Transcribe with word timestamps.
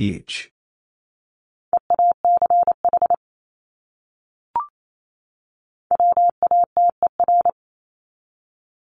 Each. 0.00 0.50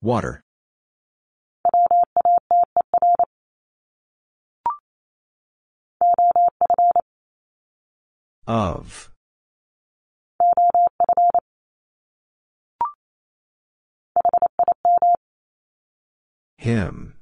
Water. 0.04 0.44
Of. 8.46 9.10
Him. 16.57 17.19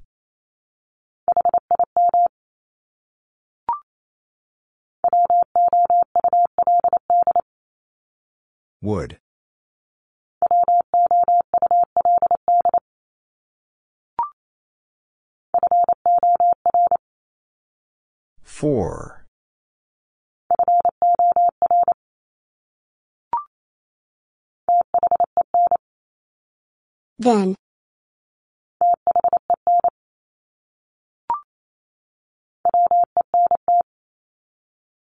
Would. 8.82 9.18
Four. 18.44 19.26
Then. 27.20 27.56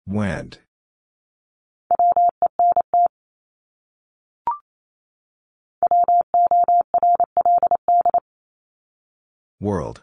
Went. 0.08 0.60
World. 9.60 10.02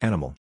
Animal. 0.00 0.34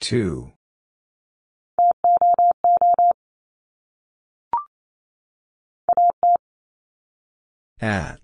Two. 0.00 0.53
At. 7.80 8.20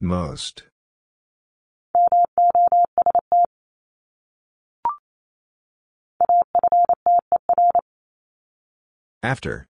Most. 0.00 0.64
After. 9.22 9.66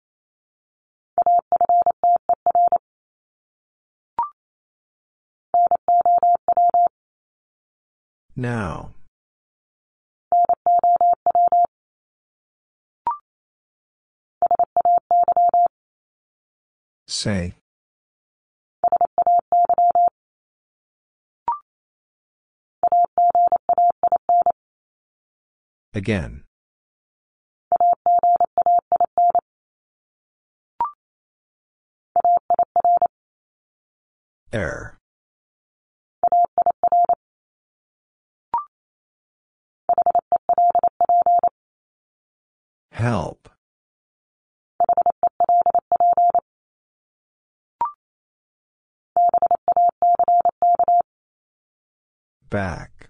Now. 8.36 8.94
Say. 17.10 17.56
Again. 25.96 26.44
Error. 34.54 35.00
Help. 42.92 43.50
Back. 52.50 53.10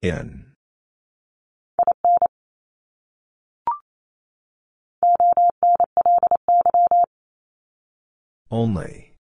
In. 0.00 0.52
Only. 8.48 9.14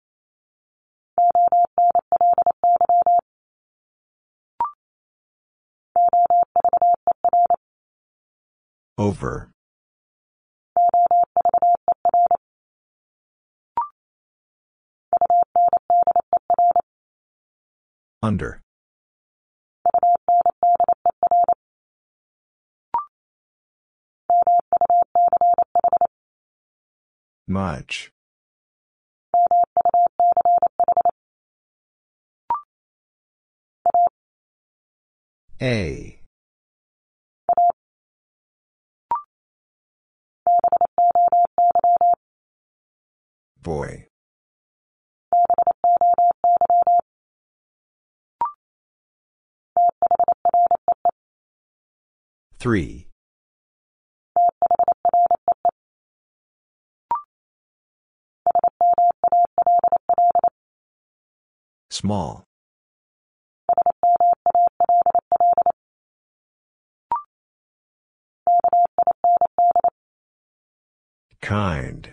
Over. 8.98 9.50
Under. 18.24 18.62
Much. 27.46 28.14
A. 35.62 36.22
Boy. 43.62 44.08
Three. 52.58 53.08
Small. 61.90 62.46
Kind. 71.42 72.13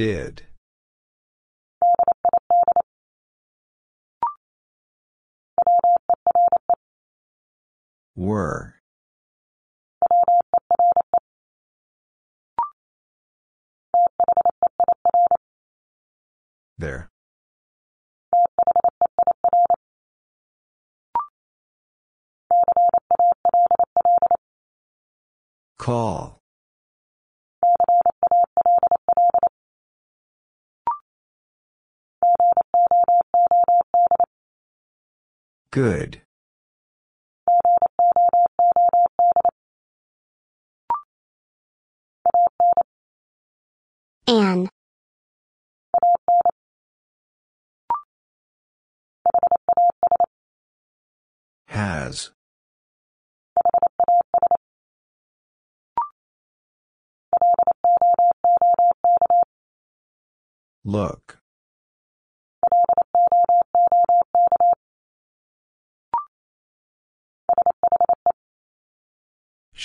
Did. 0.00 0.44
Were. 8.16 8.76
There. 16.78 17.10
Call. 25.76 26.39
Good. 35.72 36.22
An. 44.26 44.68
Has. 51.66 52.32
Look. 60.84 61.38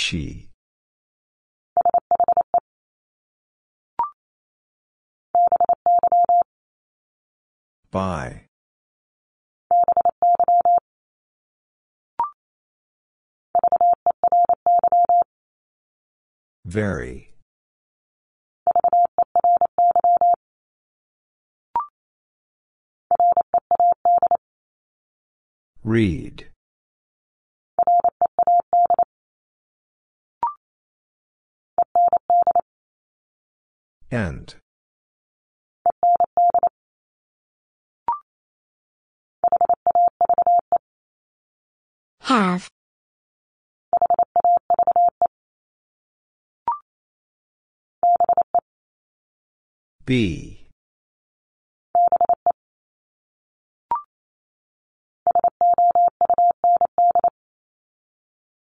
She. 0.05 0.49
By. 7.89 8.45
Very. 16.65 17.31
Read. 25.83 26.49
End. 34.15 34.55
Have. 42.21 42.69
Be. 50.05 50.61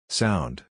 Sound. 0.08 0.64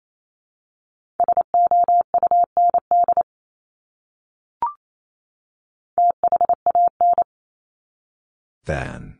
Than. 8.66 9.18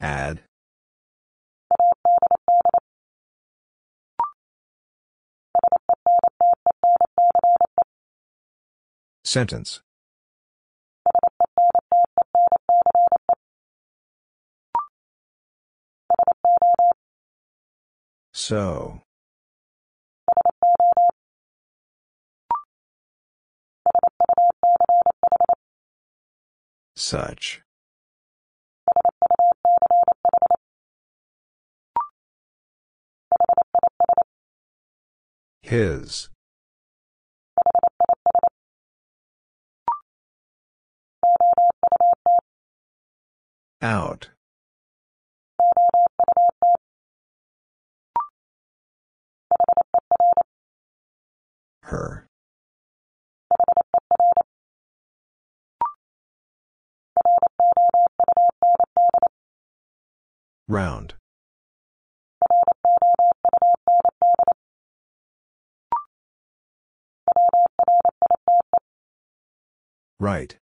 Add. 0.00 0.42
Sentence. 9.24 9.80
So. 18.34 19.03
Such. 26.96 27.60
His. 35.62 36.28
Out. 43.82 44.30
Her. 51.82 52.23
Round. 60.66 61.14
Right. 70.18 70.56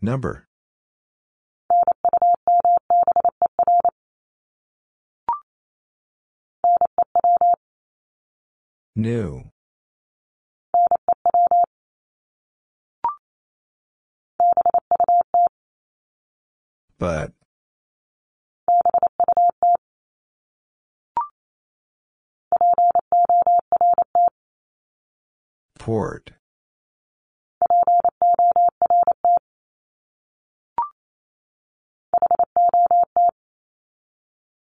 Number. 0.00 0.46
New. 8.94 9.50
But. 16.98 17.32
Port. 25.78 26.32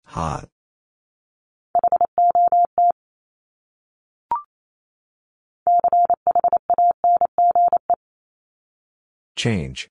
Hot. 0.05 0.49
Change. 9.35 9.89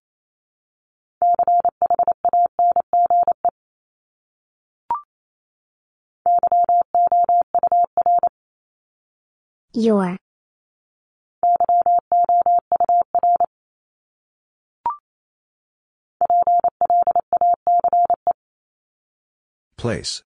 Your. 9.72 10.16
Place. 19.76 20.22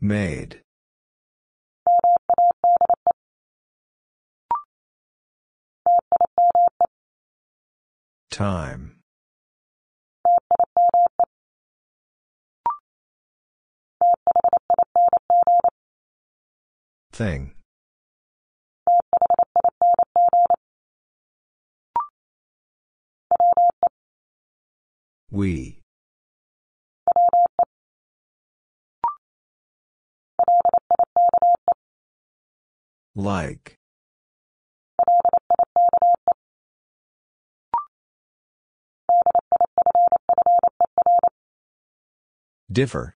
Made. 0.00 0.62
Time. 8.30 8.97
Thing. 17.12 17.54
We. 25.30 25.82
Like. 33.16 33.74
Differ. 42.70 43.17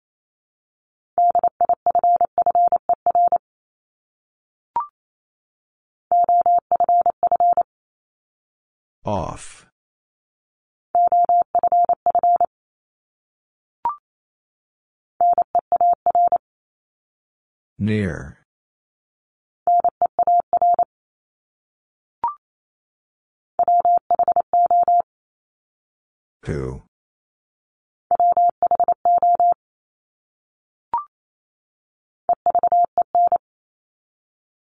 Off. 9.09 9.65
Near. 17.79 18.37
Who? 26.45 26.83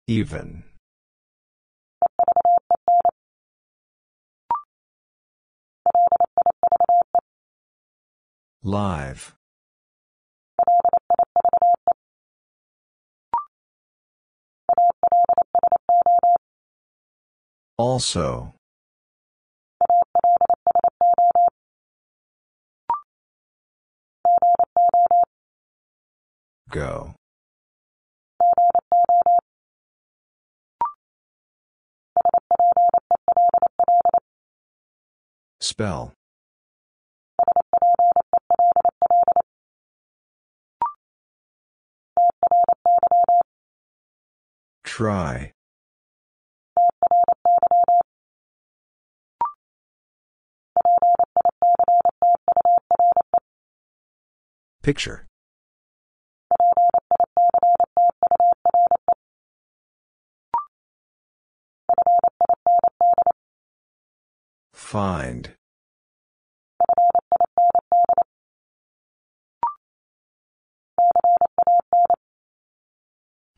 Even. 0.07 0.68
Live. 8.69 9.35
Also. 17.79 18.53
Go. 26.69 27.15
Spell. 35.63 36.18
Try. 44.99 45.53
Picture. 54.83 55.29
Find. 64.75 65.55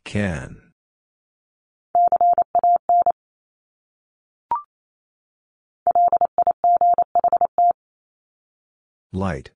Can. 0.04 0.69
Light. 9.12 9.50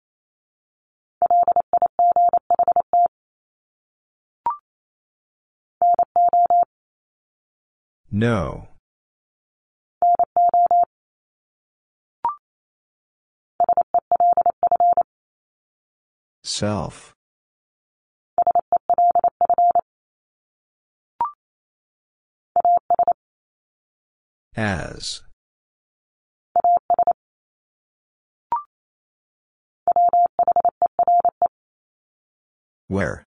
No. 8.11 8.69
Self. 16.43 17.15
As. 24.57 25.23
Where? 32.95 33.27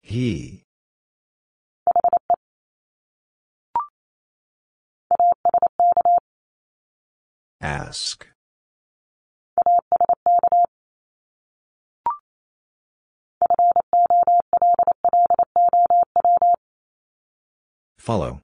He. 0.00 0.64
Ask. 7.60 8.26
Follow. 17.98 18.40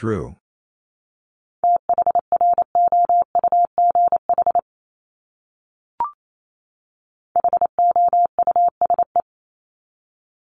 Through. 0.00 0.34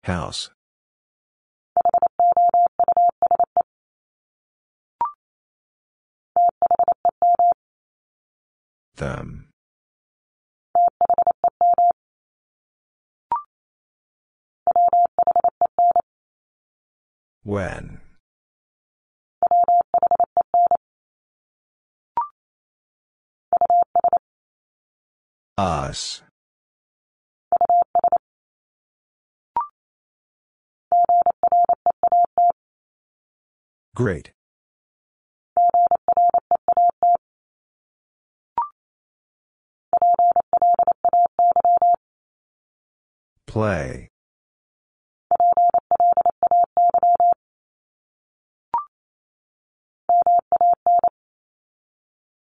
House. 0.04 0.50
Them. 8.94 9.48
When. 17.42 18.11
Us. 25.58 26.22
Great. 33.94 34.32
Play. 43.46 44.08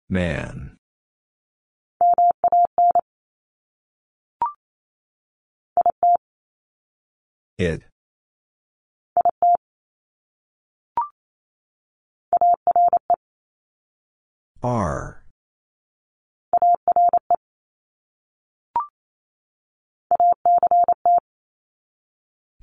Man. 0.08 0.69
It. 7.60 7.82
R. 14.62 15.24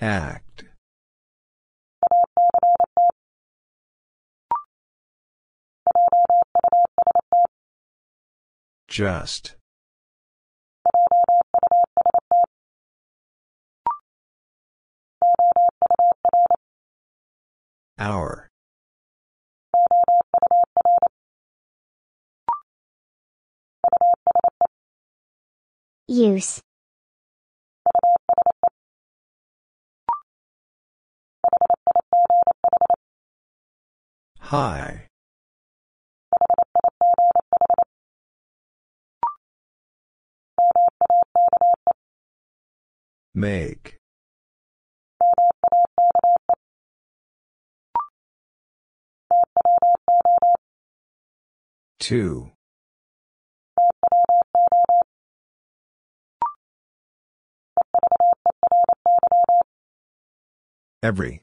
Act. 0.01 0.66
Just. 8.88 9.57
Hour. 18.00 18.50
Use. 26.08 26.62
High. 34.39 35.08
Make. 43.34 43.97
Two. 52.00 52.52
Every. 61.04 61.42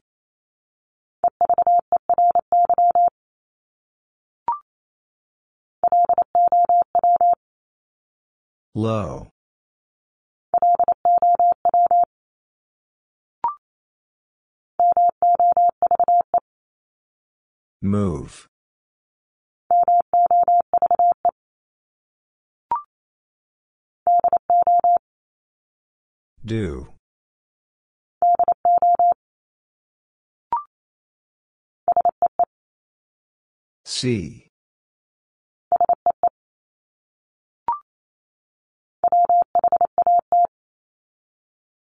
Low. 8.73 9.34
Move. 17.85 18.47
Do. 26.43 26.87
See. 33.85 34.47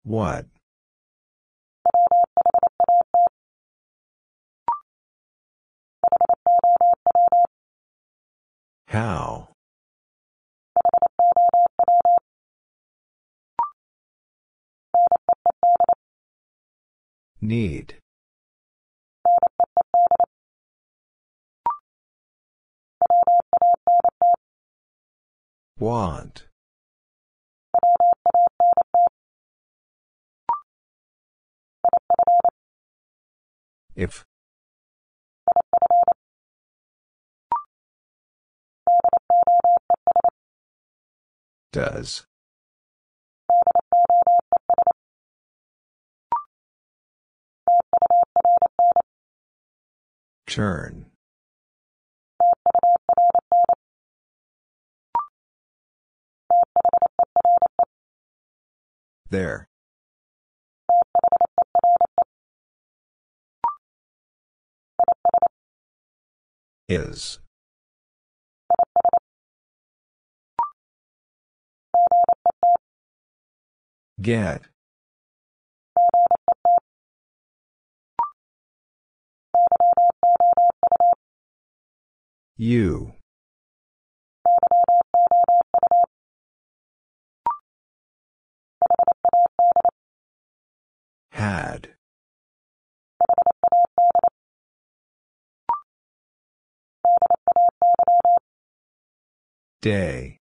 What? 0.02 0.46
How? 8.92 9.48
Need. 17.40 17.94
Want. 25.78 26.44
If. 33.96 34.26
Does. 41.72 42.26
Turn. 50.46 51.06
There. 59.30 59.66
Is. 66.86 67.41
Get. 74.22 74.62
You. 82.56 83.14
Had. 91.32 91.88
Day. 99.80 100.41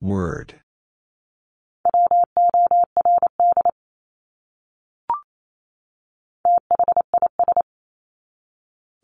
Word. 0.00 0.60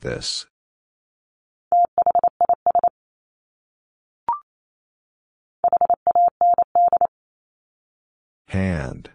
This. 0.01 0.47
Hand. 8.49 9.11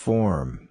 Form. 0.00 0.70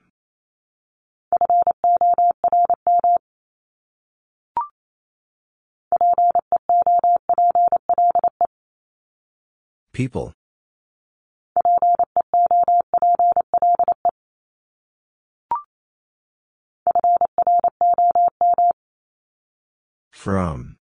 People. 9.93 10.33
From. 20.11 20.79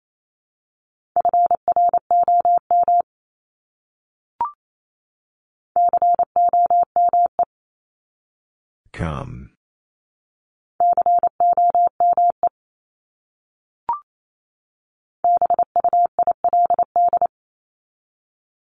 Come. 8.94 9.50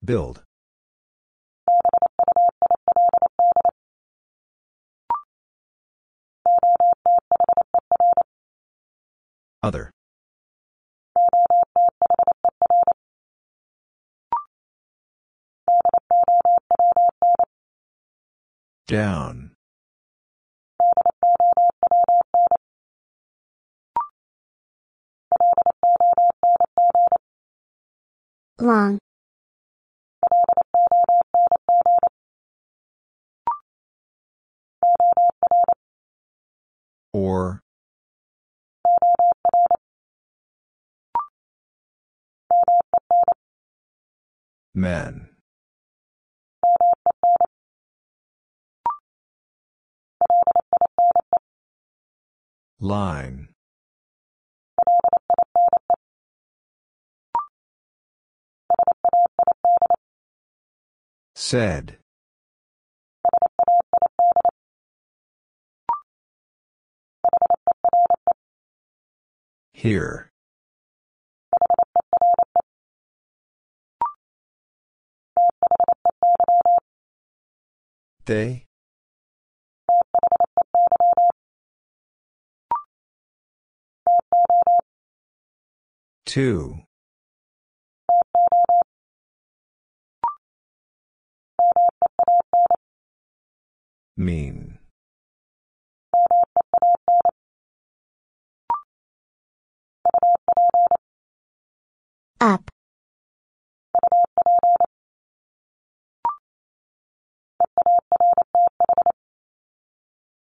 Build. 0.04 0.44
Other. 9.62 9.90
Down. 18.86 19.47
long 28.60 28.98
or. 37.12 37.60
Men. 44.74 45.30
Line. 52.80 53.47
Said. 61.40 61.96
Here. 69.72 70.30
They? 78.26 78.66
Two. 86.26 86.80
Mean. 94.18 94.78
Up. 102.40 102.68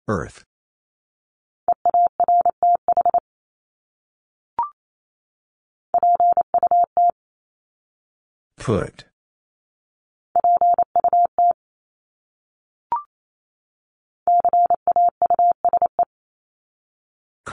Earth. 0.06 0.44
Put. 8.56 9.04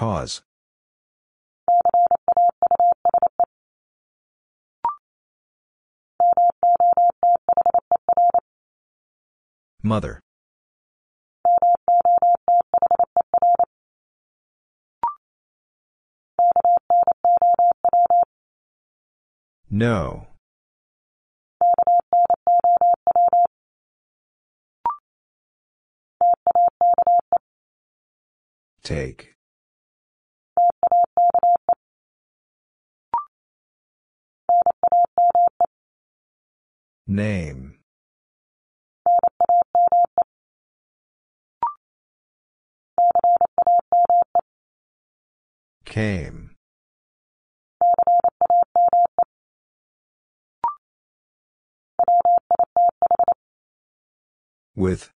Cause. 0.01 0.41
Mother. 9.83 10.19
No. 19.69 20.25
Take. 28.81 29.30
Name. 37.11 37.77
Came. 45.83 46.55
With. 54.73 55.11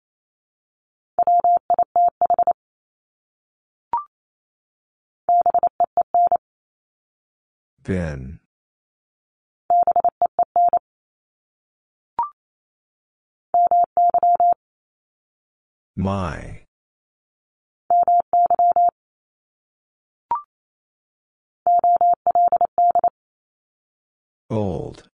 Been. 7.84 8.40
My. 15.96 16.62
Old. 24.50 25.08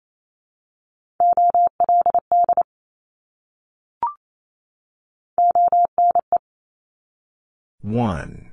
One. 7.83 8.51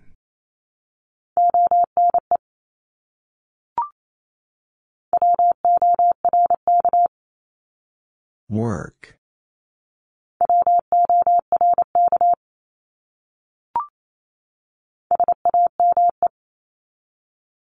Work. 8.50 9.17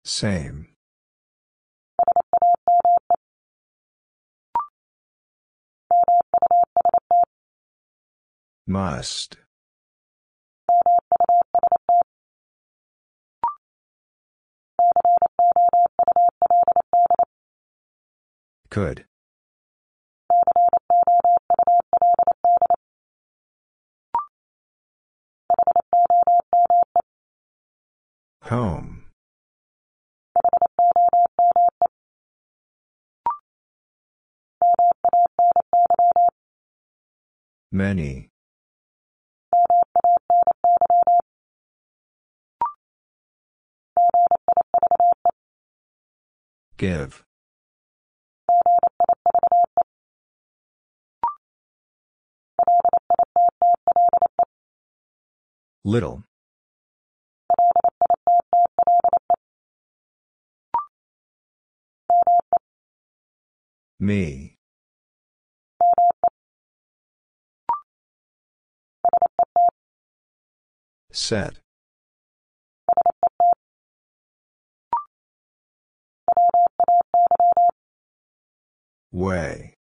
Same. 0.06 0.68
Must. 8.68 9.38
Could. 18.70 19.06
Home. 28.48 29.06
Many. 37.72 38.30
Give. 46.78 47.24
Little. 55.86 56.24
Me. 64.04 64.58
Set. 71.14 71.60
Way. 79.14 79.74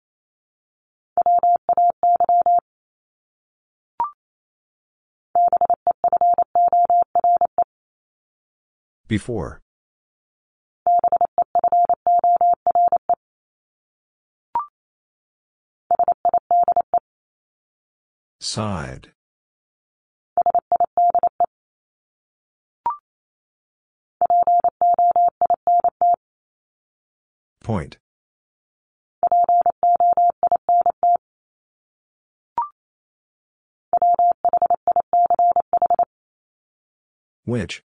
Before. 9.08 9.61
Side. 18.42 19.12
Point. 27.62 27.98
Which? 37.44 37.84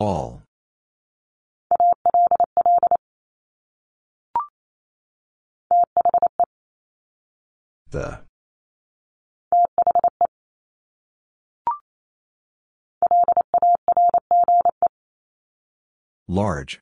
All. 0.00 0.45
The. 7.90 8.20
Large. 16.28 16.80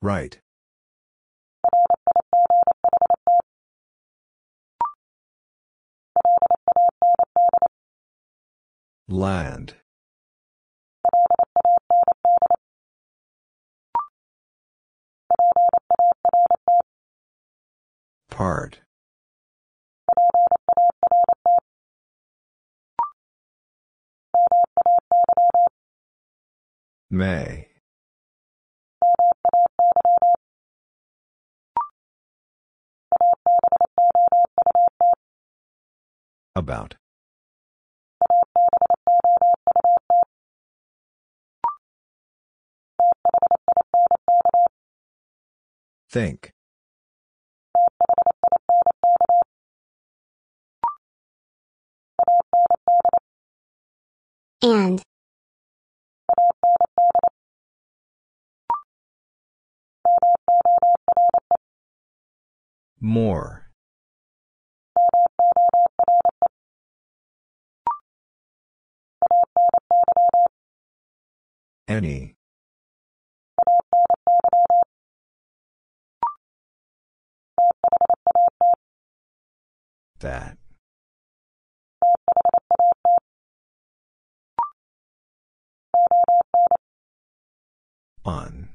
Right. 0.00 0.38
Land. 9.08 9.74
Part. 18.36 18.80
May. 27.08 27.68
About. 36.54 36.96
Think. 46.10 46.55
And. 54.66 55.00
More. 63.00 63.70
Any. 71.86 72.34
That. 80.18 80.58
On. 88.26 88.68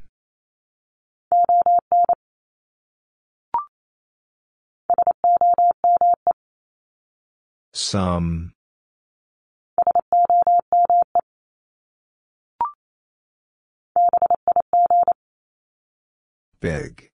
Some. 7.74 8.54
Big. 16.62 17.10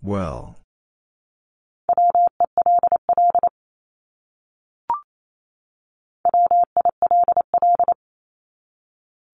Well. 0.00 0.61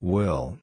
Will. 0.01 0.59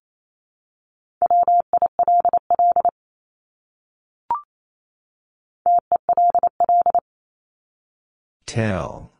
Tell. 8.45 9.11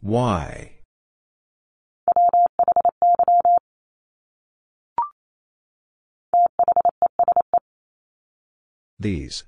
Why? 0.00 0.72
These. 9.00 9.44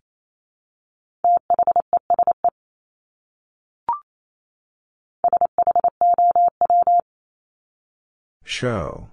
Show. 8.47 9.09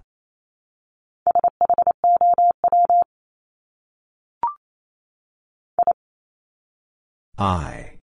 I. 7.36 7.98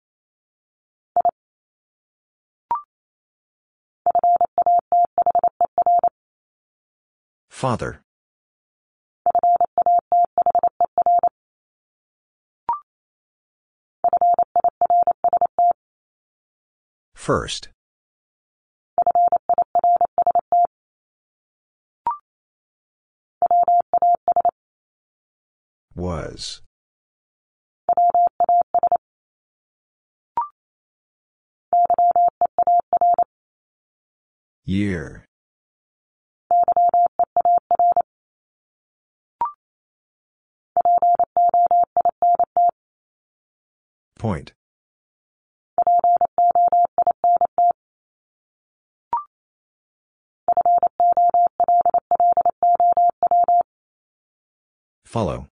Father. 7.50 8.02
First. 17.14 17.68
Was. 25.98 26.62
Year. 34.64 35.26
Point. 44.20 44.54
Follow. 55.06 55.48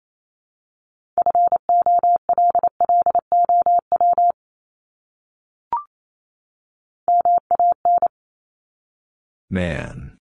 Man. 9.51 10.17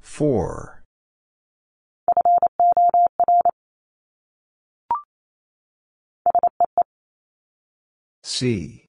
Four. 0.00 0.82
C. 8.22 8.86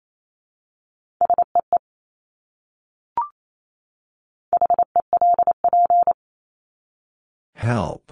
Help. 7.55 8.06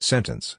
Sentence 0.00 0.56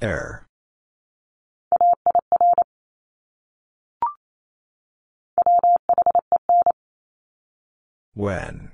Error. 0.00 0.46
When. 8.14 8.70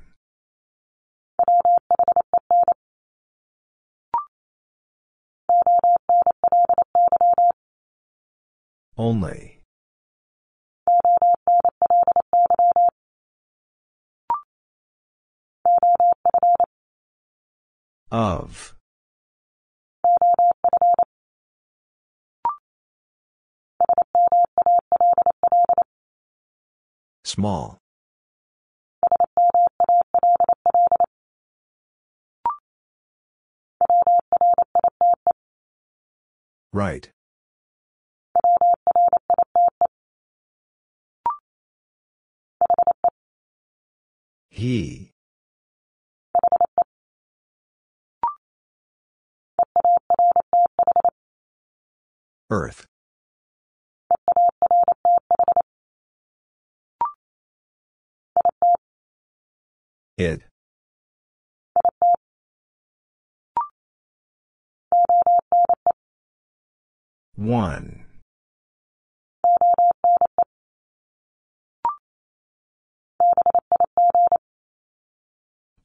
Only. 8.98 9.51
Of. 18.12 18.74
Small. 27.24 27.78
Right. 36.74 37.08
He. 44.50 45.11
Earth. 52.52 52.86
It. 60.18 60.42
One. 67.36 68.04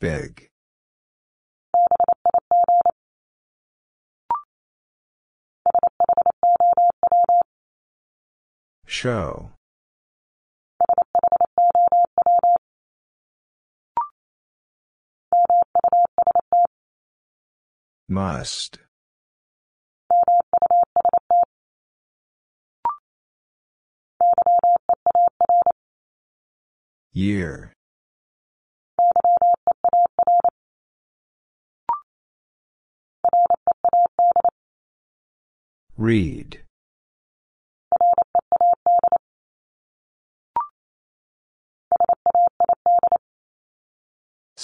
Big. 0.01 0.46
Show. 8.89 9.51
Must. 18.07 18.79
Year. 27.11 27.73
Read. 35.97 36.61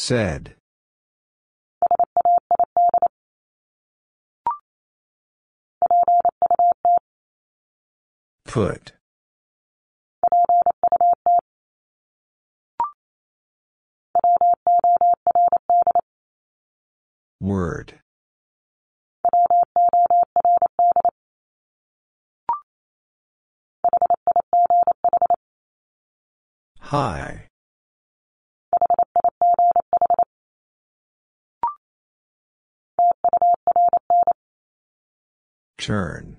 Said. 0.06 0.56
Put. 8.44 8.92
Word. 17.40 17.94
High. 26.82 27.48
Turn. 35.84 36.38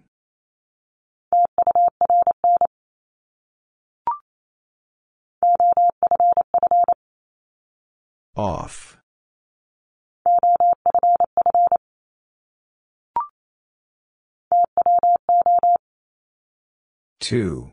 Off. 8.35 8.97
Two. 17.21 17.73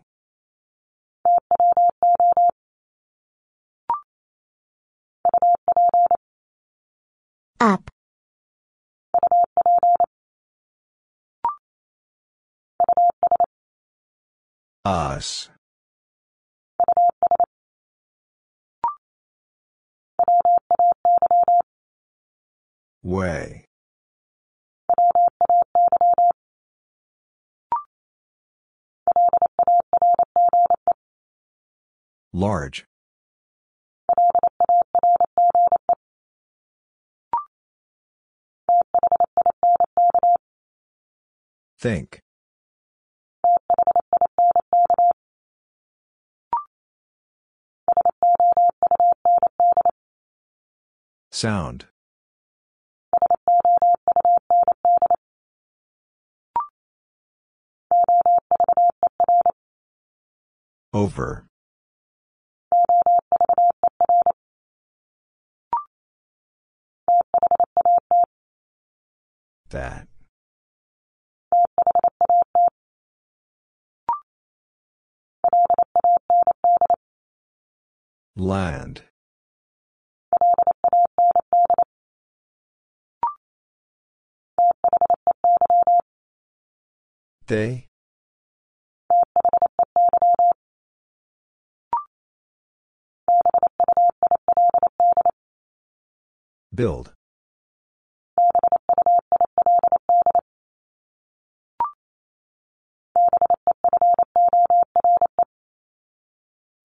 Up. 7.61 7.89
Us. 14.83 15.49
Way. 23.03 23.65
Large. 32.33 32.85
Think. 41.79 42.21
Sound. 51.31 51.85
Over. 60.93 61.47
That. 69.69 70.07
Land. 78.35 79.03
They? 87.47 87.87
Build. 96.73 97.13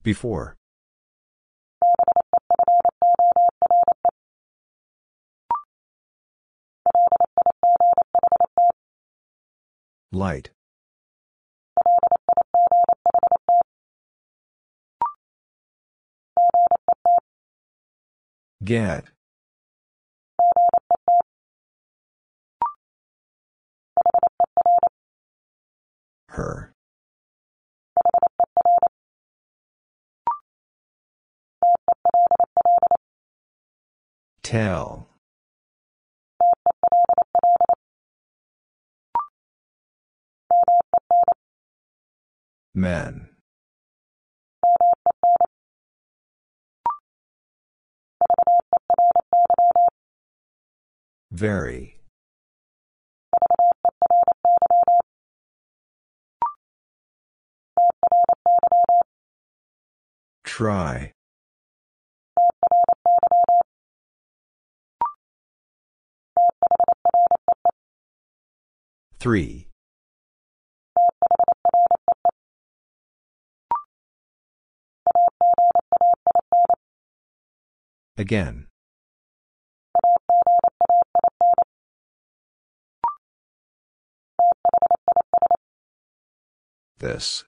Before. 0.03 0.57
Light. 10.17 10.49
Get. 18.65 19.05
Her. 26.31 26.73
Tell. 34.43 35.06
Men. 42.77 43.31
Very. 51.31 52.01
Try. 60.45 61.13
Three. 69.19 69.66
Again. 78.19 78.67
This. 86.99 87.45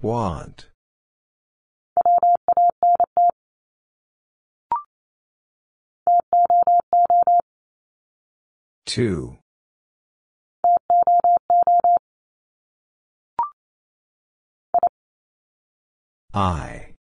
Want. 0.00 0.68
Two. 8.86 9.38
I. 16.38 16.94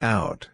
Out. 0.00 0.48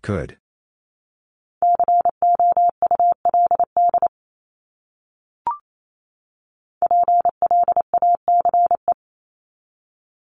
Could. 0.00 0.38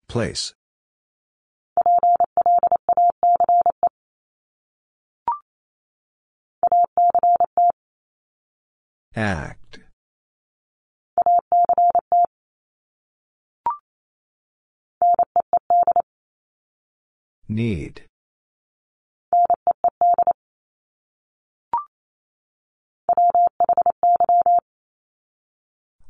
Place. 0.09 0.53
Act. 9.15 9.81
Need. 17.49 18.05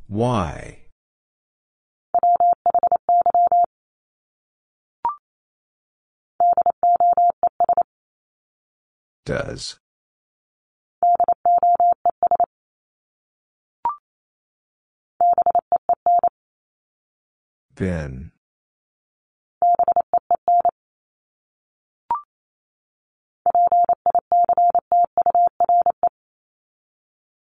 Why? 0.07 0.79
Does. 9.25 9.79
Been. 17.75 18.31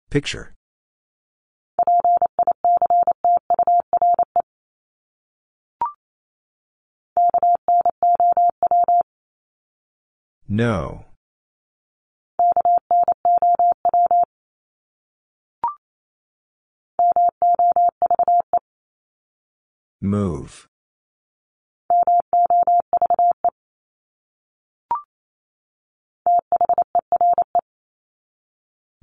Picture. 0.09 0.53
No. 10.47 11.05
Move. 20.03 20.67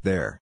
There. 0.03 0.41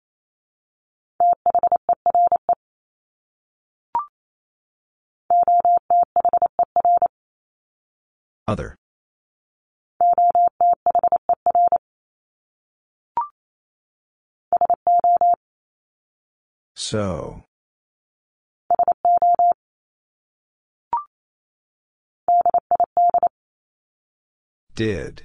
Other. 8.49 8.77
So. 16.75 17.46
Did. 24.77 25.23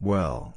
Well. 0.00 0.54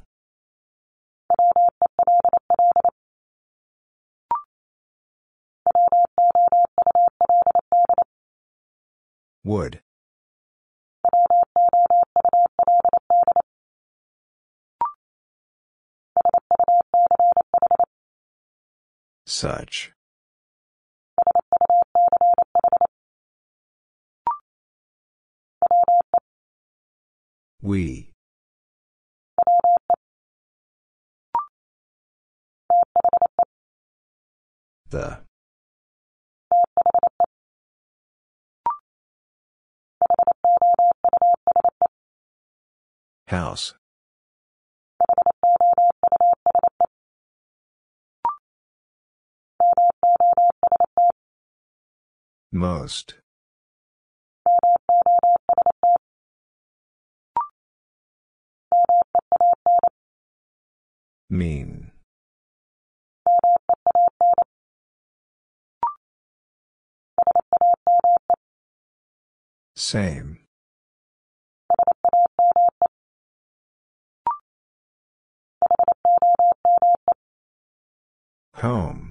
Would. 9.44 9.82
Such. 19.26 19.97
We. 27.62 28.14
The. 34.90 35.20
House. 43.28 43.74
Most. 52.58 53.14
Mean. 61.30 61.92
Same. 69.76 70.40
Home. 78.56 79.07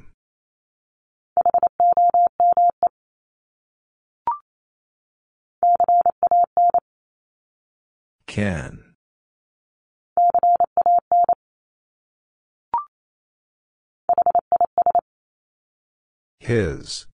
Can. 8.37 8.93
His. 16.41 17.07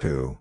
Who? 0.00 0.38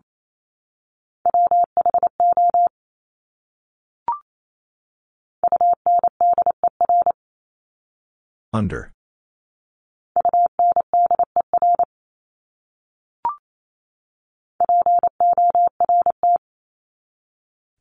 Under. 8.54 8.94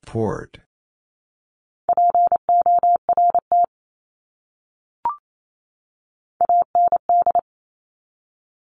Port. 0.08 0.60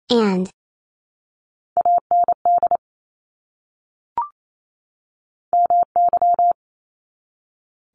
And. 0.08 0.48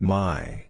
My. 0.02 0.66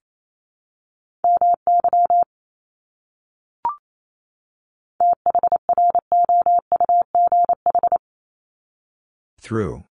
Through. 9.42 9.89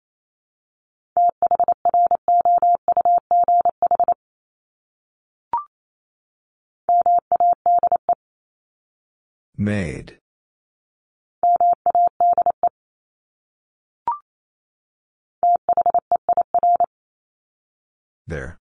Made. 9.64 10.18
There. 18.26 18.58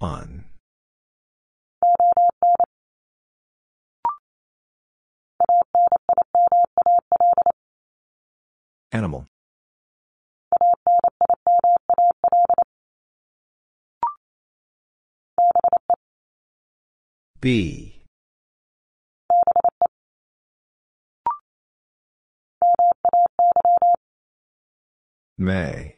On. 0.00 0.44
Animal. 8.92 9.26
Be. 17.44 18.00
May. 25.36 25.96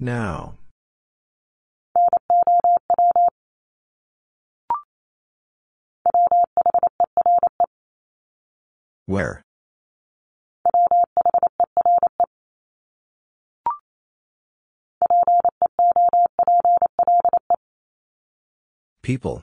Now. 0.00 0.54
Where? 9.06 9.44
People. 19.02 19.42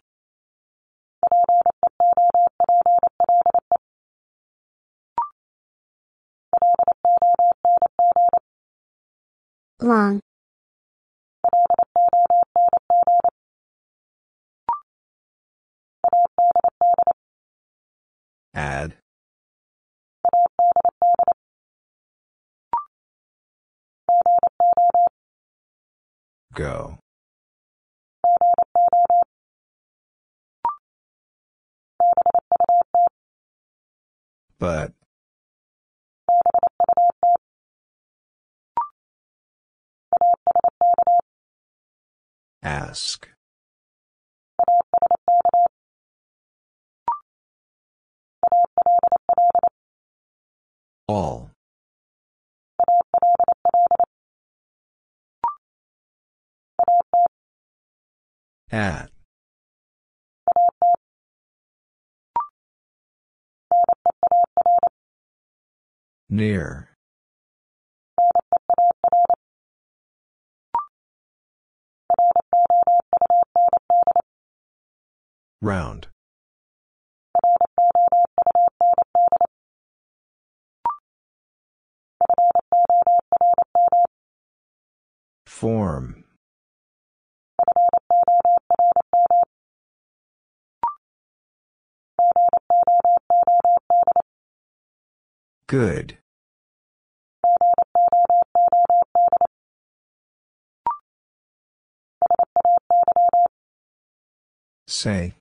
Long. 9.82 10.22
Add. 18.54 18.96
Go. 26.54 27.00
But. 34.60 34.92
Ask. 42.62 43.30
All. 51.08 51.52
At. 58.72 59.19
Near. 66.32 66.90
Round. 75.60 76.08
Form. 85.48 86.24
Good. 95.66 96.19
Say. 104.90 105.34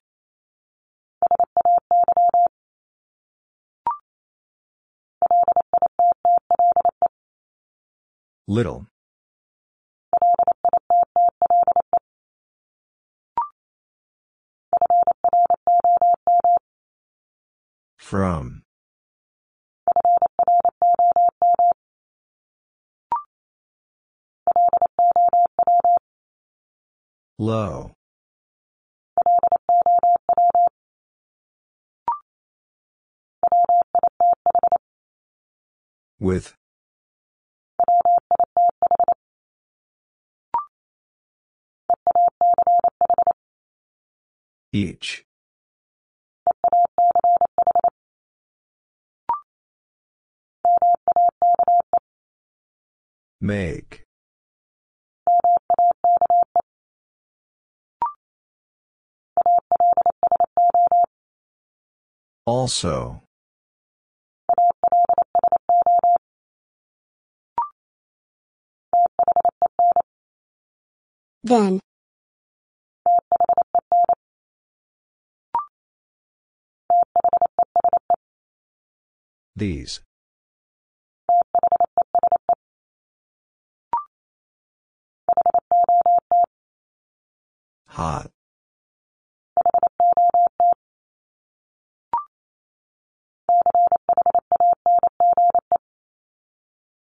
Little. 8.47 8.87
From. 17.97 18.65
Low. 27.39 27.98
With. 36.21 36.55
Each. 44.73 45.25
Make. 53.41 54.05
Also. 62.45 63.28
Then. 71.45 71.81
These. 79.57 80.01
Hot. 87.87 88.31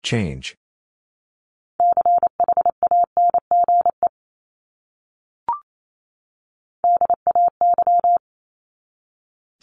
Change. 0.03 0.57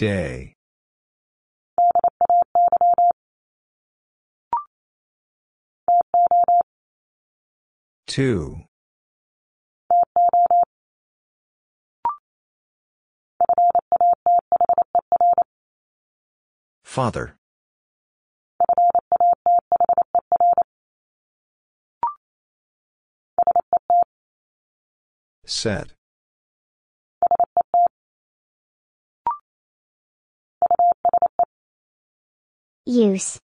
Day. 0.00 0.54
Two. 8.06 8.62
Father. 16.82 17.36
Set. 25.44 25.92
Use. 32.90 33.38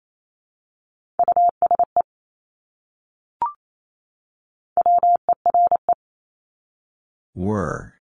Were. 7.36 7.94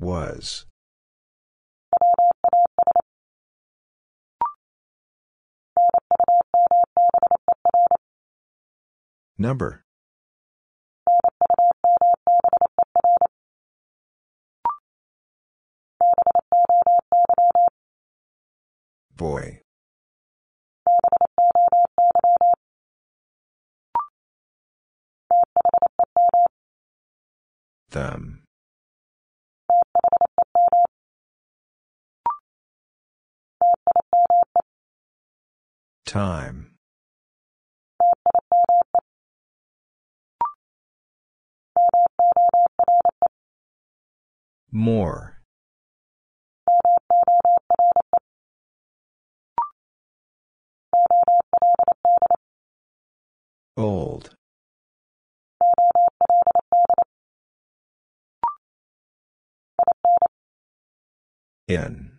Was. 0.00 0.66
Number. 9.38 9.84
Boy. 19.18 19.60
Them. 27.90 28.44
Time. 36.06 36.76
More. 44.70 45.38
Old. 53.76 54.34
In. 61.68 62.18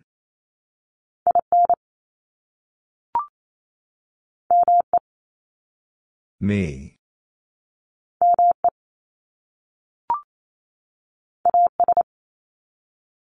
Me. 6.40 6.96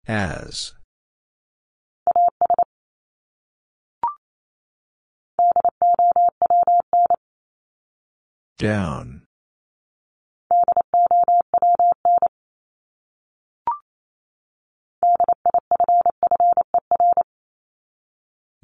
As. 0.06 0.74
Down. 8.62 9.22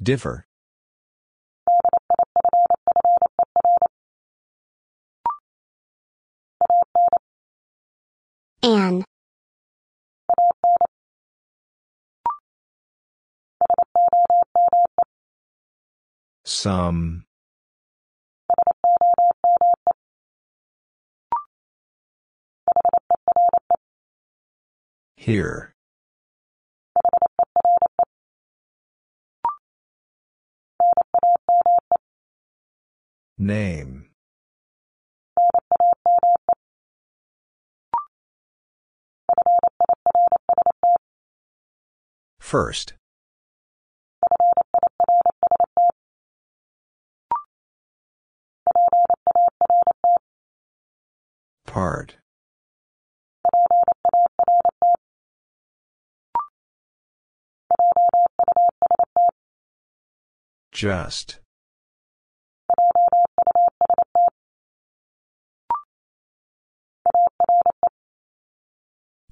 Differ. 0.01 0.45
An. 8.63 9.03
Some. 16.45 17.25
Here. 25.29 25.75
Name. 33.37 34.09
First. 42.39 42.93
Part. 51.67 52.17
Just. 60.71 61.39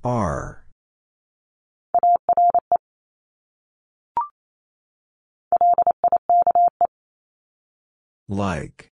Are. 0.04 0.66
Like. 8.28 8.90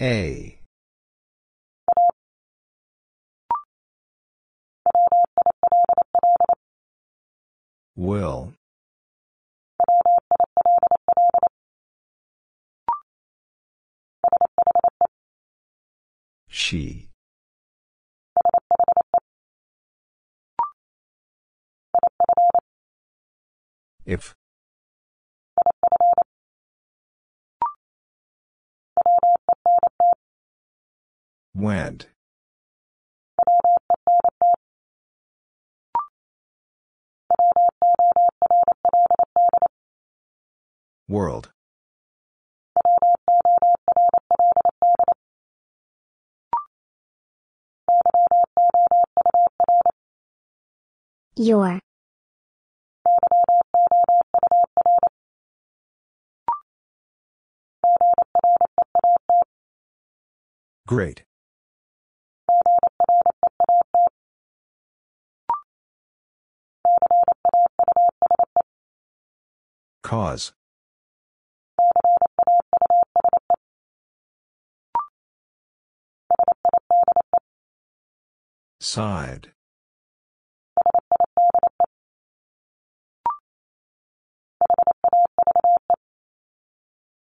A. 0.00 0.59
Will. 8.00 8.54
She. 16.48 17.10
If. 24.06 24.34
Went. 31.54 32.09
World. 41.10 41.50
Your. 51.34 51.80
Great. 60.86 61.24
Cause. 70.04 70.52
Side. 78.90 79.52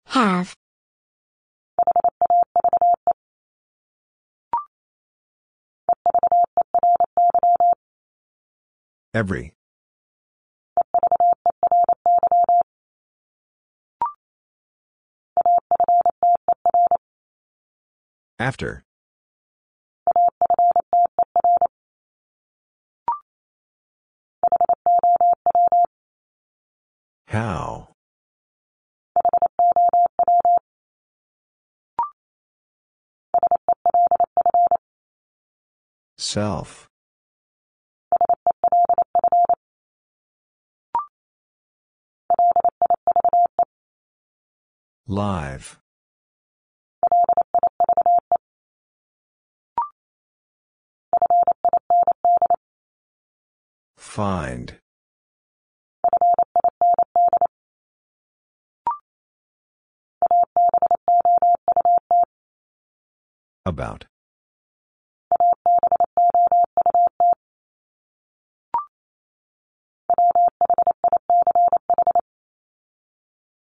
Have. 0.07 0.55
Every. 9.13 9.53
After. 18.39 18.85
How? 27.29 27.89
Self. 36.17 36.89
Live. 45.07 45.79
Find. 53.99 54.79
About. 63.69 64.07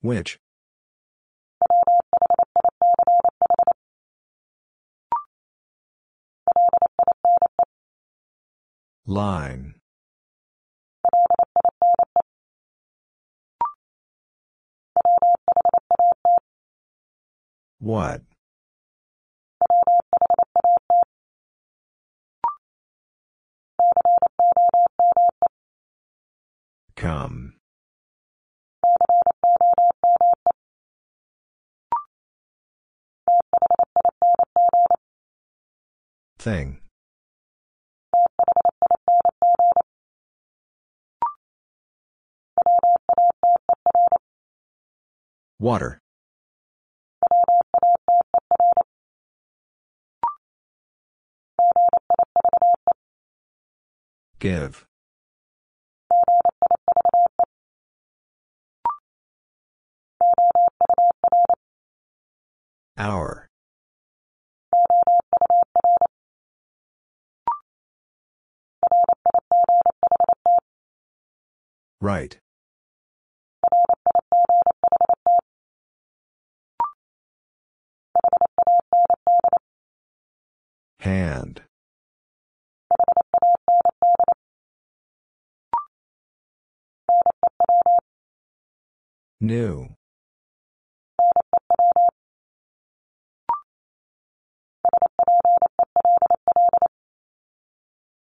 Which? 0.00 0.38
Line. 9.04 9.74
What? 17.78 18.22
Come. 26.96 27.54
Thing. 36.38 36.80
Water. 45.60 46.00
Give. 54.38 54.86
Our. 62.96 63.48
Right. 72.00 72.38
Hand. 81.00 81.62
New. 89.40 89.88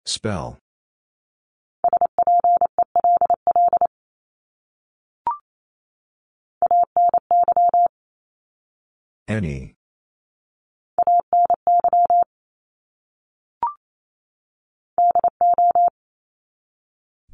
Spell. 0.05 0.57
Any. 9.27 9.75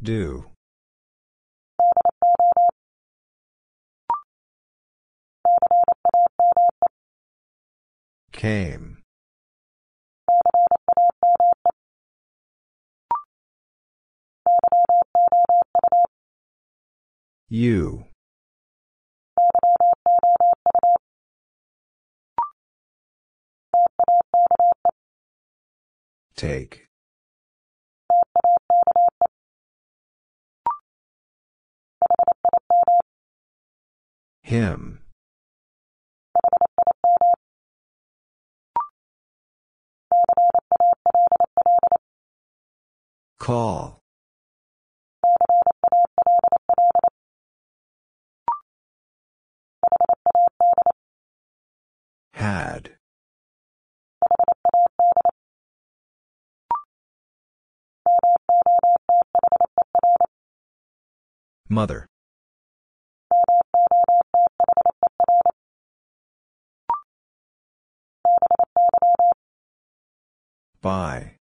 Do. 0.01 0.50
Came. 8.41 8.97
You. 17.49 18.05
Take. 26.35 26.87
Him. 34.41 35.00
Call. 43.41 43.97
Had. 52.35 52.91
Mother. 61.67 62.05
By. 70.83 71.37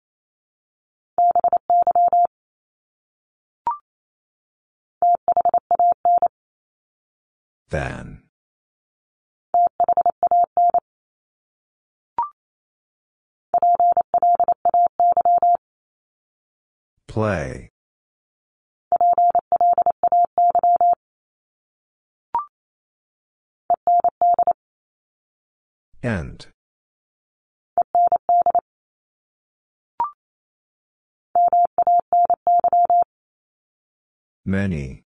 Than. 7.70 8.22
Play. 17.06 17.70
End. 26.02 26.46
Many. 34.46 35.04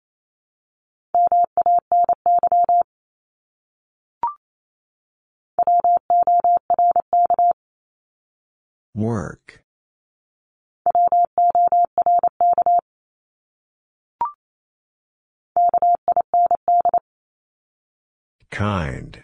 Work. 8.95 9.63
Kind. 18.51 19.23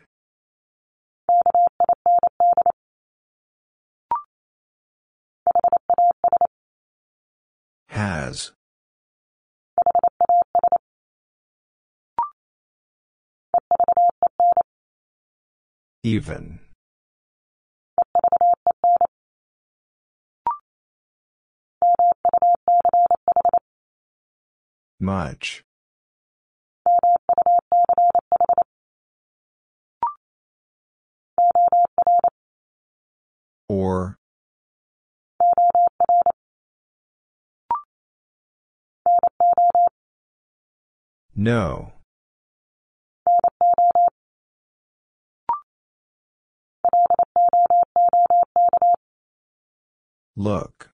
Has. 7.89 8.53
Even. 16.03 16.62
Much. 25.03 25.65
Or. 33.69 34.17
No. 41.35 41.95
Look. 50.37 50.92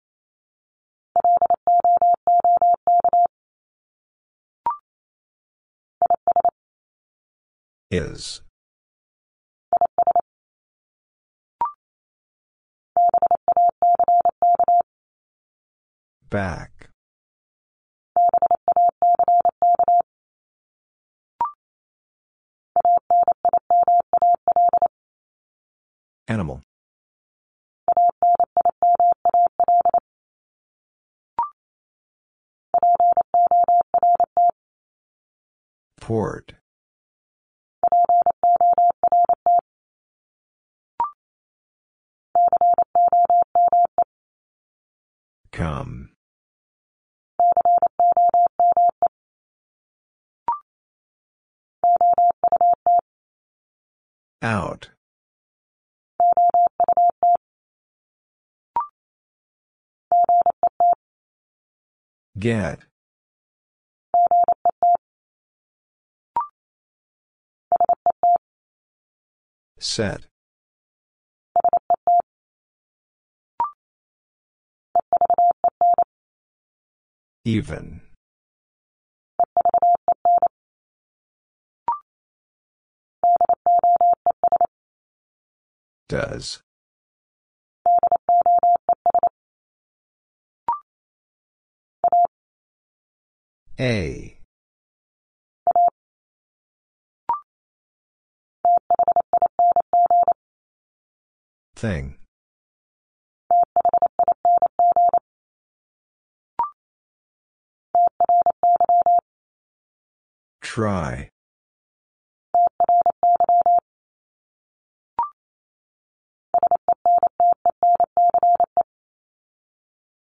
Is. 7.94 8.41
Back. 16.28 16.89
Animal. 26.28 26.64
Port. 36.02 36.54
Come. 45.52 46.10
Out. 54.42 54.90
Get. 62.38 62.80
Set. 69.80 70.33
Even. 77.46 78.02
Does. 86.08 86.62
A. 93.80 94.38
Thing. 101.76 102.23
Try. 110.74 111.30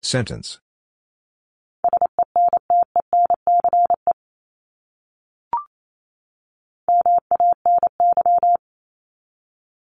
Sentence. 0.03 0.61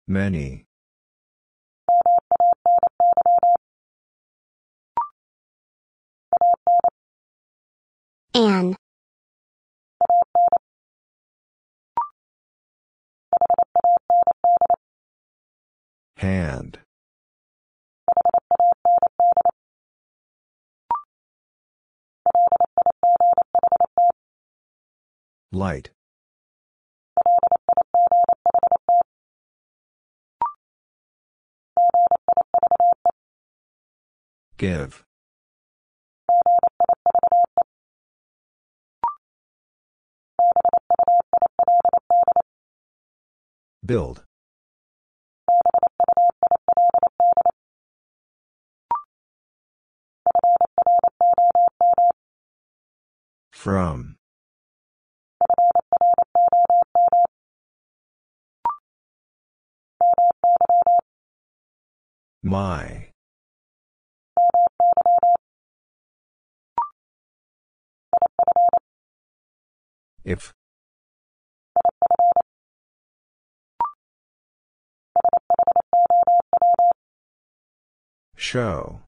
Many. 0.07 0.68
Hand. 16.22 16.78
Light. 25.51 25.89
Give. 34.57 35.03
Build. 43.84 44.24
From. 53.62 54.16
My. 62.41 63.09
If. 70.26 70.53
Show. 78.36 79.01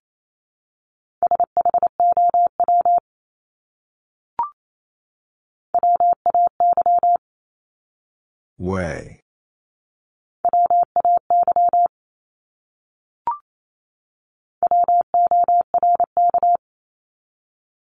Way. 8.64 9.20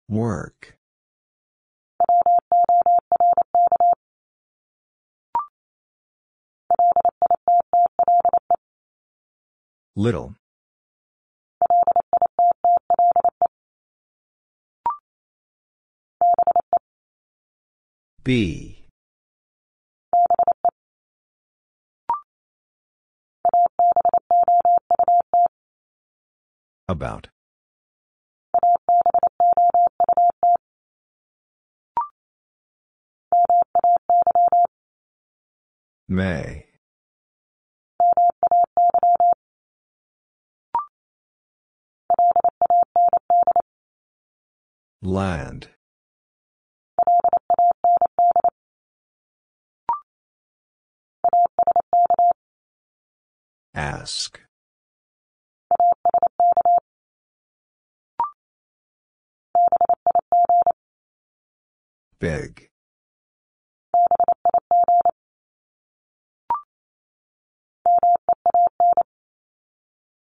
Work. 0.09 0.79
Little. 9.95 10.33
Be. 18.23 18.72
About. 26.93 27.29
May. 36.07 36.67
Land. 45.01 45.69
Ask. 53.73 54.39
Big. 62.23 62.69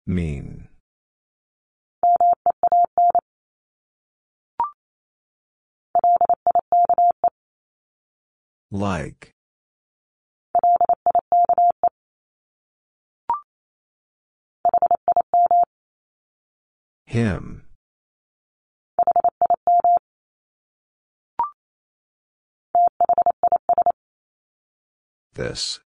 Mean. 0.05 0.67
Like. 8.73 9.33
Him. 17.07 17.66
This. 25.37 25.81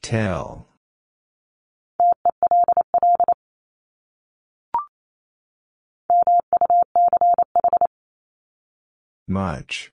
Tell. 0.00 0.68
Much. 9.28 9.92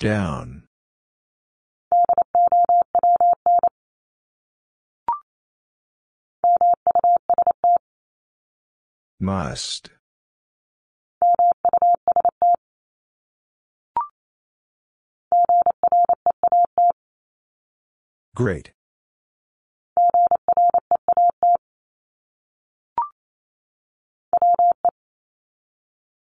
Down. 0.00 0.63
Must. 9.20 9.90
Great. 18.34 18.72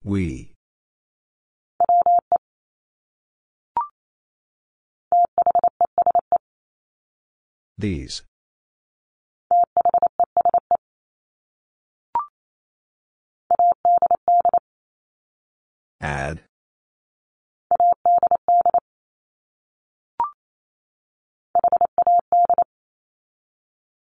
We. 0.04 0.54
These. 7.78 8.22
Add. 16.02 16.42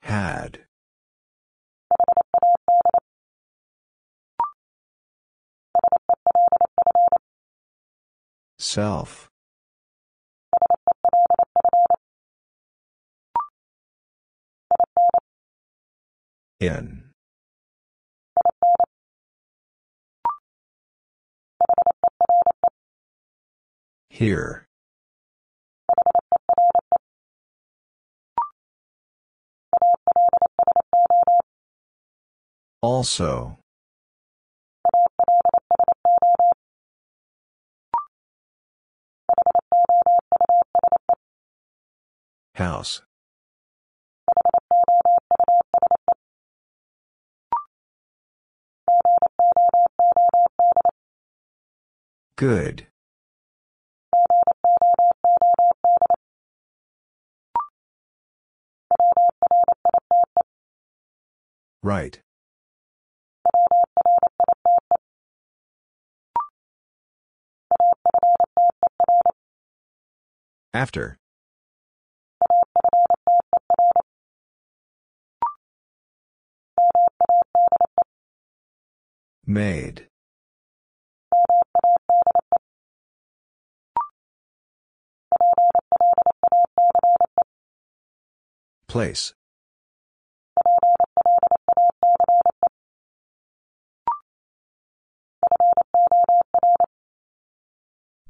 Had. 0.02 0.60
Self. 8.58 9.28
In. 16.60 17.01
Here. 24.22 24.68
Also. 32.82 33.58
House. 42.54 43.02
Good. 52.36 52.86
Right. 61.82 62.20
After. 70.72 71.18
Made. 79.44 80.06
Place. 88.92 89.32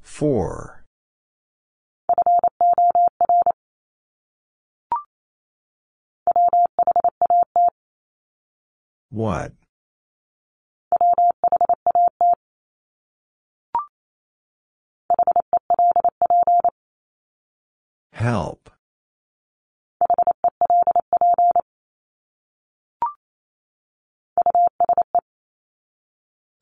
Four. 0.01 0.85
What? 9.11 9.55
Help. 18.13 18.72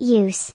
Use. 0.00 0.50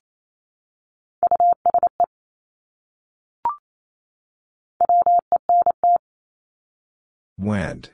Went. 7.38 7.92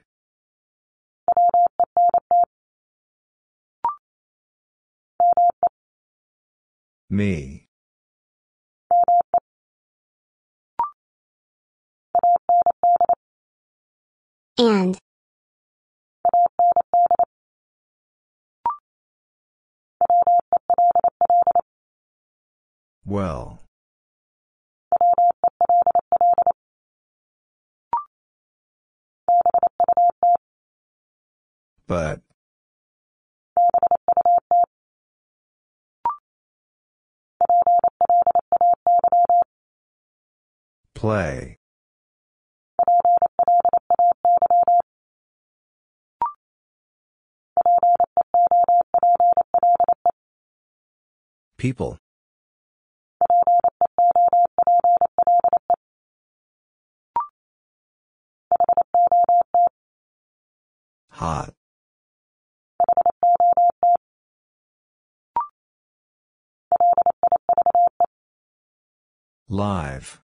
Me. 7.09 7.67
And. 14.57 14.97
Well. 23.11 23.59
But. 31.87 32.21
Play. 40.95 41.57
People. 51.57 52.00
Hot. 61.21 61.53
Live. 69.47 70.19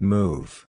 Move. 0.00 0.66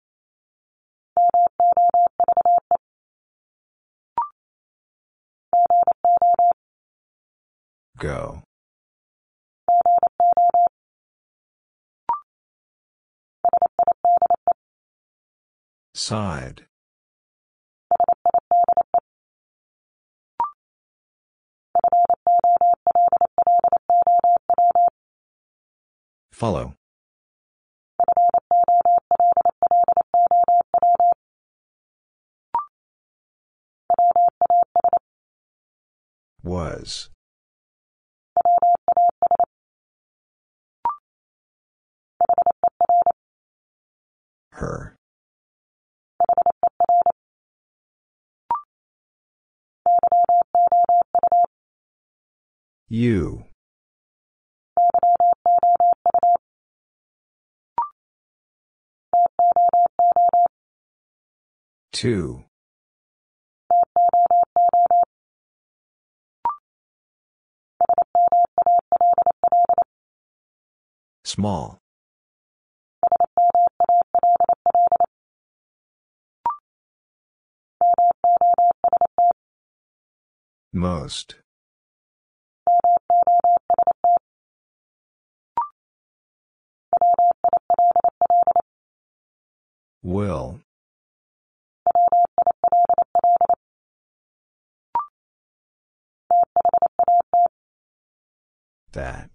Go. 7.98 8.44
Side. 16.04 16.66
Follow. 26.32 26.74
Was. 36.42 37.10
Her. 44.54 44.91
You. 52.89 53.44
Two. 61.93 62.44
Small. 71.24 71.78
Most. 80.72 81.34
Will. 90.02 90.60
That. 98.92 99.30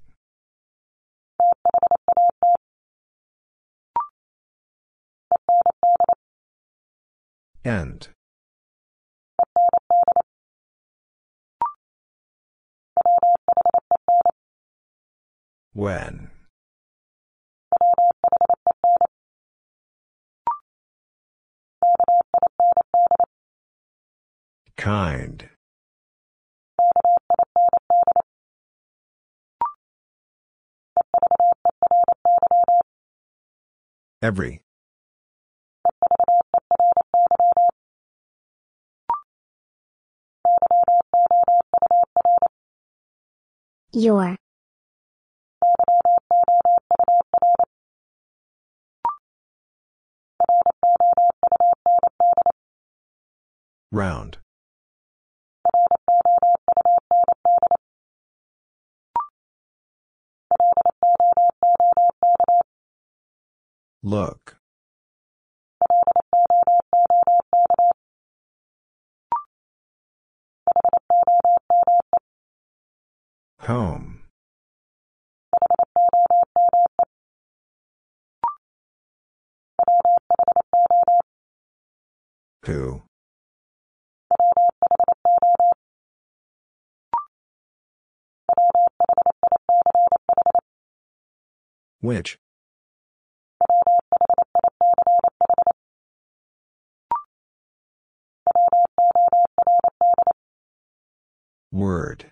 End. 7.63 8.09
When. 15.77 16.31
Kind. 24.75 25.49
Every. 34.23 34.61
Your. 43.93 44.37
Round. 53.91 54.37
Look. 64.03 64.57
Home. 73.61 74.16
Who? 82.65 83.03
Which? 92.01 92.37
Word. 101.71 102.31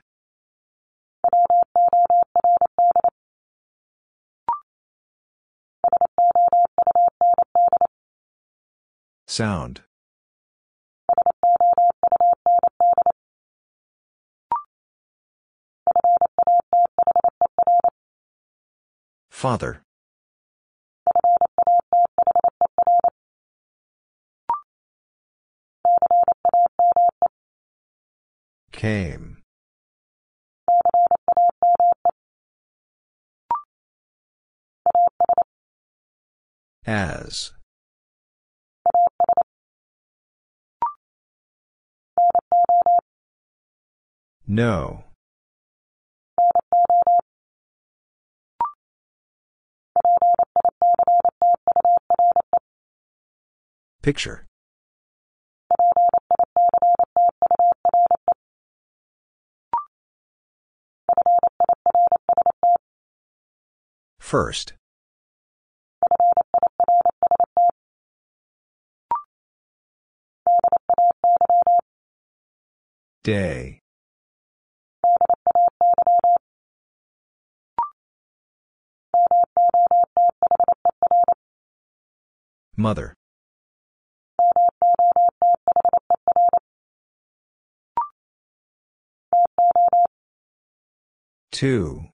Sound. 9.36 9.82
Father. 19.30 19.82
Came. 28.72 29.44
As. 36.88 37.55
No. 44.48 45.04
Picture. 54.04 54.46
First. 64.20 64.74
Day. 73.24 73.80
Mother. 82.78 83.14
Two. 91.52 92.10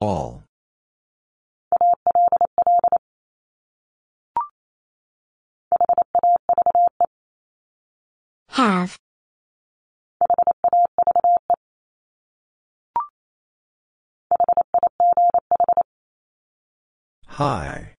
All. 0.00 0.44
Have. 8.50 8.98
High. 17.36 17.92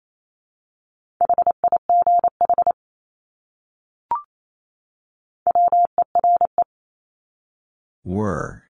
Were. 8.04 8.64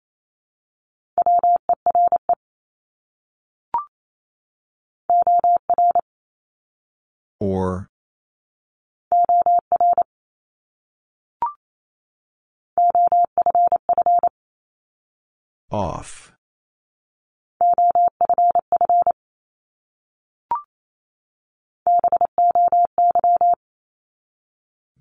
Or. 7.41 7.89
Off. 15.70 16.34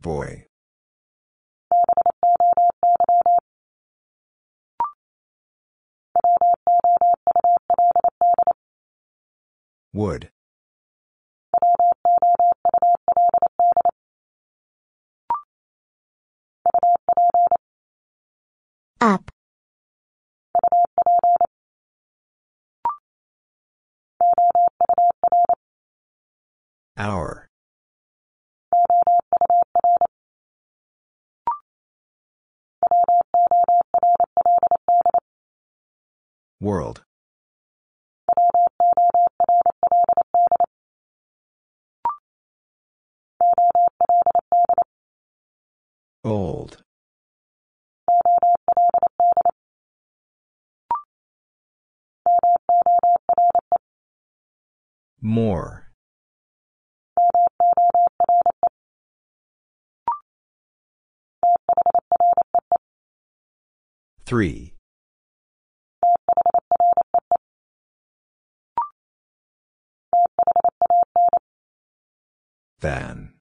Boy. 0.03 0.45
Would. 9.93 10.29
Up. 18.99 19.31
Hour. 26.97 27.42
World. 36.63 37.03
Old. 46.23 46.81
More. 55.21 55.91
Three. 64.25 64.72
Than. 72.79 73.33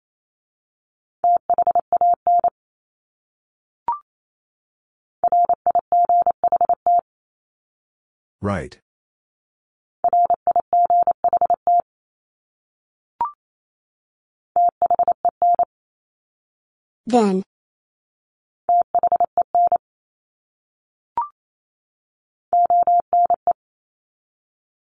Right. 8.40 8.78
Then. 17.06 17.42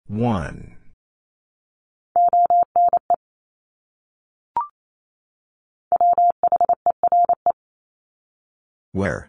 One. 0.07 0.77
Where? 8.91 9.27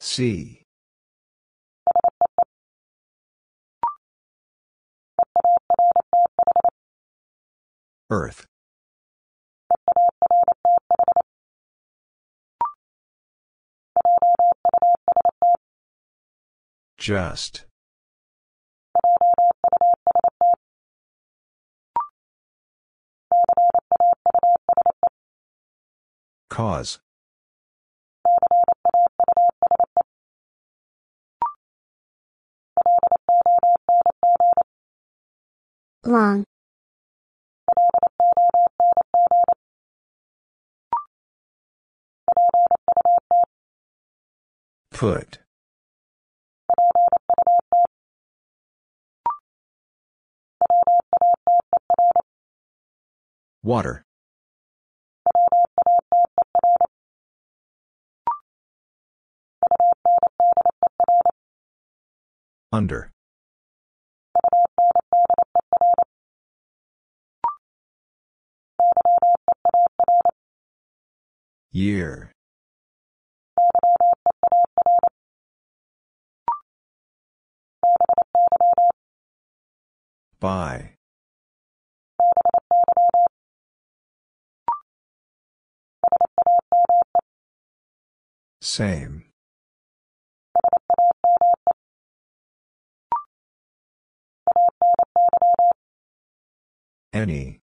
See. 0.00 0.62
Earth. 8.10 8.46
Just. 16.98 17.64
Cause. 26.50 26.98
Long. 36.04 36.44
Put. 44.98 45.38
Water. 53.62 54.02
Under. 62.72 63.12
Year. 71.70 72.32
By. 80.40 80.98
Same. 88.60 89.24
Any. 97.12 97.60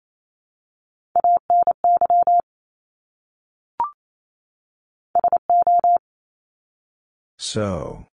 So. 7.39 8.10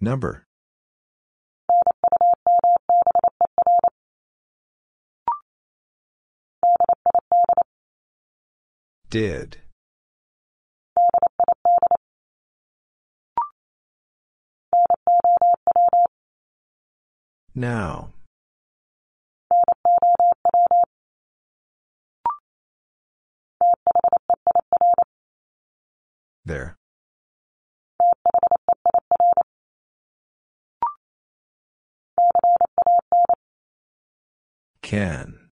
Number. 0.00 0.46
Did. 9.10 9.58
Now. 17.54 18.10
There. 26.44 26.77
Can. 34.88 35.50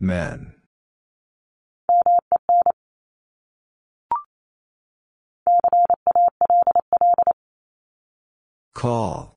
Men. 0.00 0.54
Call. 8.72 9.36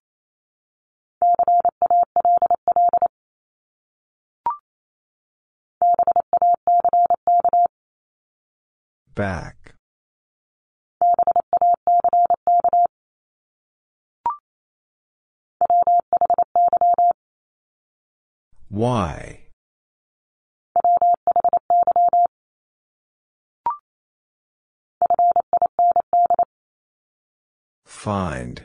Back. 9.13 9.62
Why? 18.73 19.41
Find. 27.85 28.63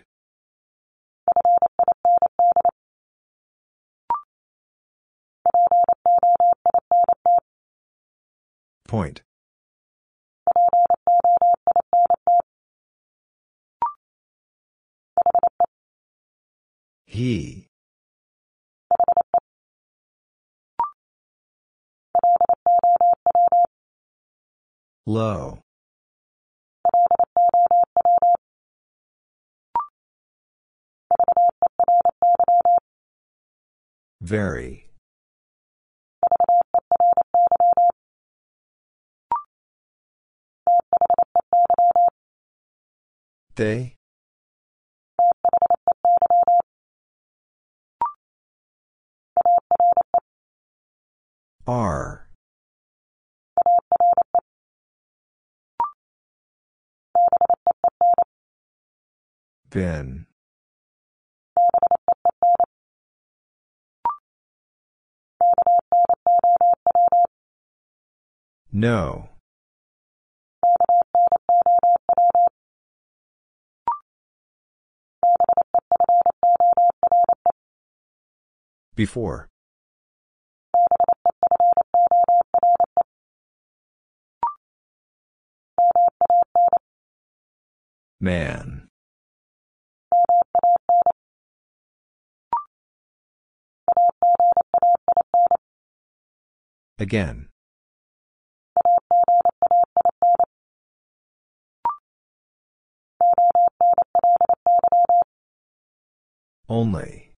Point. 8.89 9.21
He. 17.05 17.68
Low. 25.09 25.61
Very. 34.21 34.91
They? 43.57 43.97
Are. 51.67 52.28
Then. 59.71 60.27
No. 68.73 69.29
Before. 78.95 79.49
Man. 88.21 88.78
Again. 96.99 97.49
Only. 106.69 107.33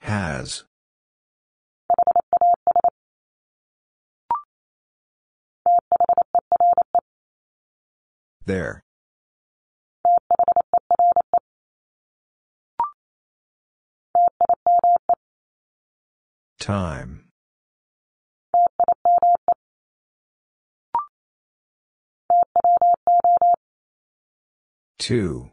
Has. 0.00 0.64
There. 8.46 8.82
Time. 16.60 17.24
Two. 24.98 25.50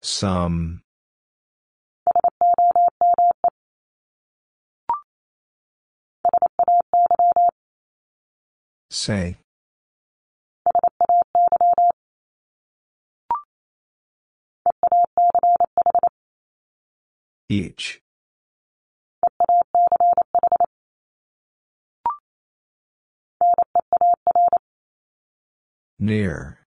Some. 0.00 0.82
Say. 8.90 9.38
Each. 17.52 18.00
Near. 25.98 26.60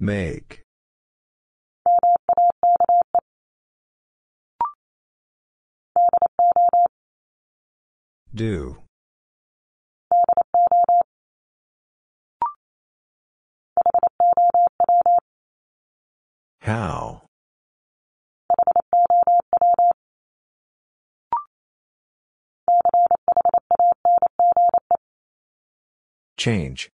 Make. 0.00 0.62
Do. 8.34 8.85
How? 16.60 17.22
Change. 26.36 26.90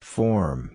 Form. 0.00 0.73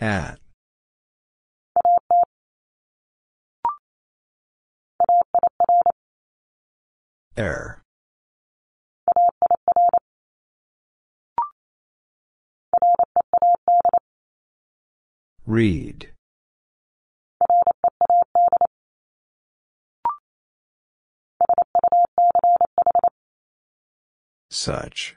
At. 0.00 0.38
Air. 7.36 7.82
Read. 15.46 16.12
Such. 24.50 25.16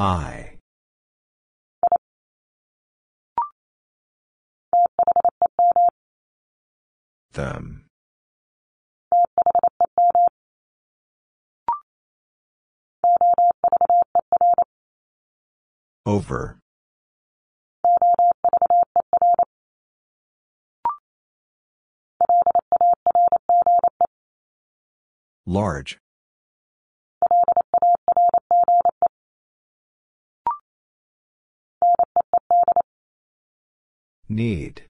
I. 0.00 0.56
Them. 7.34 7.84
Over. 16.06 16.58
Large. 25.44 25.98
Need. 34.30 34.82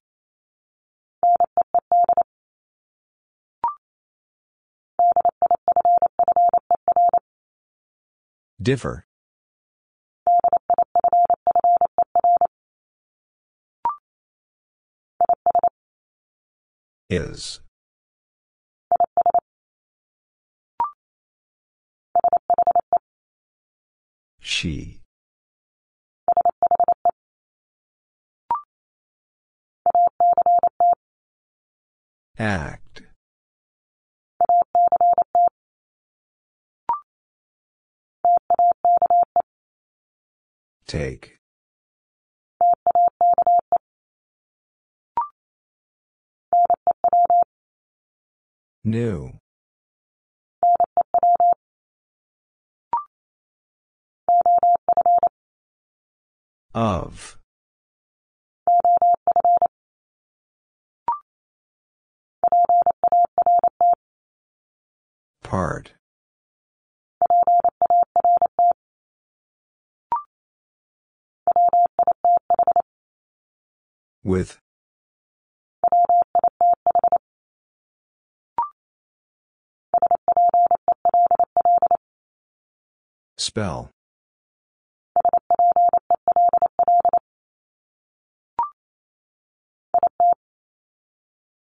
Differ. 8.61 9.07
Is. 17.09 17.61
She. 24.39 24.99
Act. 32.41 33.03
Take. 40.87 41.37
New. 48.85 49.35
Of. 56.73 57.40
Part. 65.51 65.94
With. 74.22 74.59
Spell. 83.36 83.90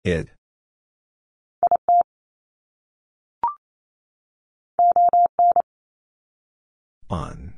It. 0.03 0.27
On. 7.09 7.53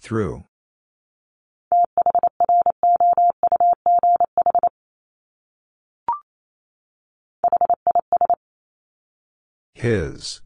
Through. 0.00 0.44
His. 9.74 10.42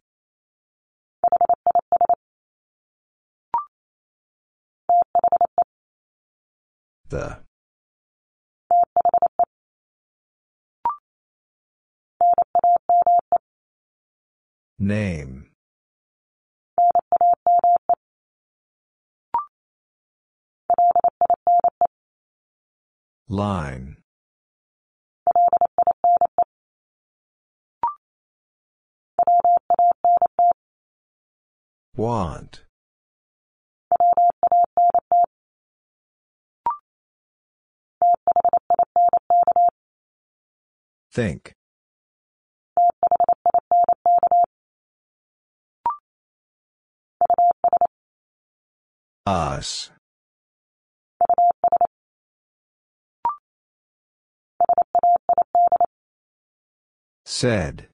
The. 7.08 7.43
Name. 14.84 15.46
Line. 23.30 23.96
Want. 31.96 32.64
Think. 41.10 41.54
Us. 49.26 49.90
Said. 57.24 57.88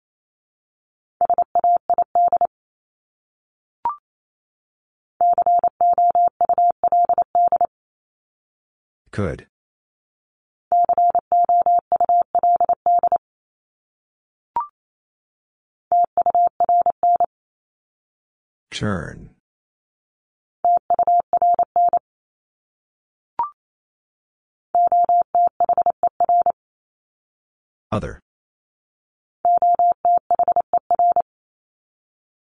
Could. 9.13 9.47
Turn. 18.73 19.31
Other. 27.93 28.21